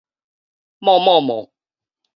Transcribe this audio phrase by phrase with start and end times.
[0.79, 1.51] 癟癟癟